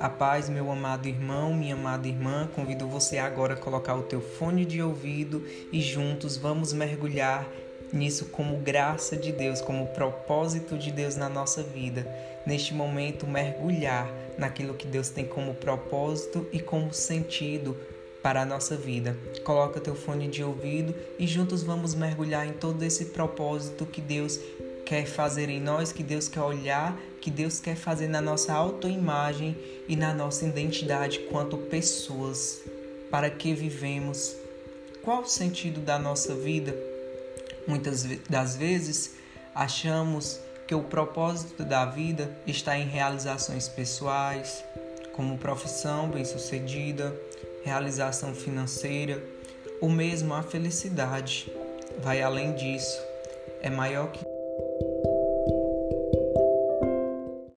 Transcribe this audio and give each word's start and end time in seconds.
A 0.00 0.08
paz, 0.08 0.48
meu 0.48 0.70
amado 0.72 1.06
irmão, 1.06 1.54
minha 1.54 1.74
amada 1.74 2.08
irmã, 2.08 2.48
convido 2.54 2.86
você 2.88 3.16
agora 3.16 3.54
a 3.54 3.56
colocar 3.56 3.94
o 3.94 4.02
teu 4.02 4.20
fone 4.20 4.64
de 4.64 4.82
ouvido 4.82 5.44
e 5.72 5.80
juntos 5.80 6.36
vamos 6.36 6.72
mergulhar 6.72 7.48
nisso 7.92 8.26
como 8.26 8.58
graça 8.58 9.16
de 9.16 9.30
Deus, 9.30 9.60
como 9.60 9.86
propósito 9.88 10.76
de 10.76 10.90
Deus 10.90 11.14
na 11.14 11.28
nossa 11.28 11.62
vida. 11.62 12.06
Neste 12.44 12.74
momento, 12.74 13.24
mergulhar 13.24 14.12
naquilo 14.36 14.74
que 14.74 14.86
Deus 14.86 15.10
tem 15.10 15.24
como 15.24 15.54
propósito 15.54 16.46
e 16.52 16.58
como 16.58 16.92
sentido 16.92 17.76
para 18.20 18.42
a 18.42 18.46
nossa 18.46 18.74
vida. 18.74 19.16
Coloca 19.44 19.80
teu 19.80 19.94
fone 19.94 20.26
de 20.28 20.42
ouvido 20.42 20.94
e 21.18 21.26
juntos 21.26 21.62
vamos 21.62 21.94
mergulhar 21.94 22.46
em 22.46 22.54
todo 22.54 22.82
esse 22.82 23.06
propósito 23.06 23.86
que 23.86 24.00
Deus 24.00 24.40
quer 24.84 25.06
fazer 25.06 25.48
em 25.48 25.60
nós, 25.60 25.92
que 25.92 26.02
Deus 26.02 26.28
quer 26.28 26.42
olhar, 26.42 26.96
que 27.20 27.30
Deus 27.30 27.58
quer 27.58 27.76
fazer 27.76 28.08
na 28.08 28.20
nossa 28.20 28.52
autoimagem 28.52 29.56
e 29.88 29.96
na 29.96 30.12
nossa 30.12 30.44
identidade 30.44 31.20
quanto 31.30 31.56
pessoas. 31.56 32.60
Para 33.10 33.30
que 33.30 33.54
vivemos? 33.54 34.36
Qual 35.02 35.22
o 35.22 35.26
sentido 35.26 35.80
da 35.80 35.98
nossa 35.98 36.34
vida? 36.34 36.74
Muitas 37.66 38.04
das 38.28 38.56
vezes 38.56 39.14
achamos 39.54 40.40
que 40.66 40.74
o 40.74 40.82
propósito 40.82 41.64
da 41.64 41.84
vida 41.86 42.36
está 42.46 42.78
em 42.78 42.86
realizações 42.86 43.68
pessoais, 43.68 44.64
como 45.14 45.38
profissão 45.38 46.08
bem-sucedida, 46.08 47.14
realização 47.64 48.34
financeira, 48.34 49.22
ou 49.80 49.88
mesmo 49.88 50.34
a 50.34 50.42
felicidade. 50.42 51.50
Vai 52.02 52.20
além 52.20 52.54
disso, 52.54 52.98
é 53.62 53.70
maior 53.70 54.10
que 54.10 54.33
you 54.56 54.93